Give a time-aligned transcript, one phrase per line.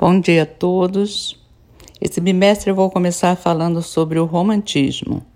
[0.00, 1.36] Bom dia a todos.
[2.00, 5.26] Esse bimestre eu vou começar falando sobre o romantismo,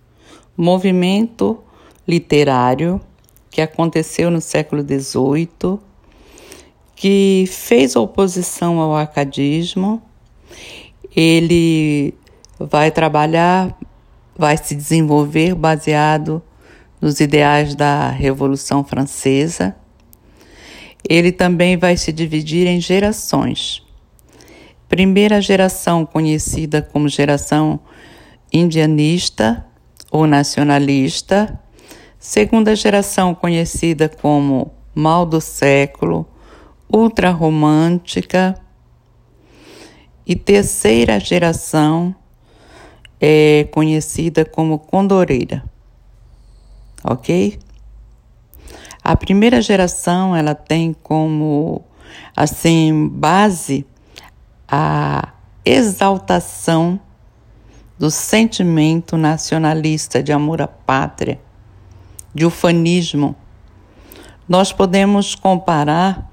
[0.57, 1.59] movimento
[2.07, 3.01] literário
[3.51, 5.81] que aconteceu no século XVIII,
[6.95, 10.01] que fez oposição ao acadismo.
[11.17, 12.15] Ele
[12.57, 13.77] vai trabalhar,
[14.39, 16.41] vai se desenvolver baseado
[17.01, 19.75] nos ideais da Revolução Francesa.
[21.09, 23.83] Ele também vai se dividir em gerações
[24.93, 27.81] primeira geração conhecida como geração
[28.53, 29.65] indianista
[30.11, 31.59] ou nacionalista,
[32.19, 36.29] segunda geração conhecida como mal do século,
[36.93, 38.55] ultrarromântica
[40.27, 42.15] e terceira geração
[43.19, 45.65] é conhecida como condoreira.
[47.03, 47.59] OK?
[49.03, 51.83] A primeira geração ela tem como
[52.37, 53.87] assim base
[54.75, 55.29] a
[55.67, 56.99] exaltação
[57.99, 61.39] do sentimento nacionalista de amor à pátria,
[62.35, 63.37] de ufanismo.
[64.49, 66.31] Nós podemos comparar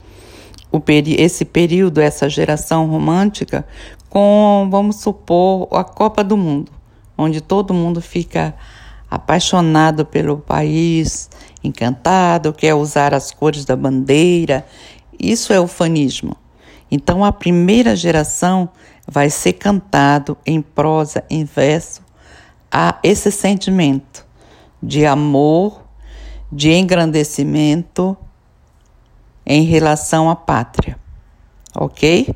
[1.18, 3.68] esse período, essa geração romântica,
[4.10, 6.72] com, vamos supor, a Copa do Mundo,
[7.18, 8.56] onde todo mundo fica
[9.12, 11.30] apaixonado pelo país,
[11.62, 14.66] encantado, quer usar as cores da bandeira.
[15.20, 16.38] Isso é ufanismo.
[16.92, 18.70] Então a primeira geração
[19.08, 22.02] vai ser cantado em prosa, em verso,
[22.72, 24.26] a esse sentimento
[24.82, 25.84] de amor,
[26.52, 28.16] de engrandecimento
[29.46, 30.98] em relação à pátria.
[31.76, 32.34] Ok?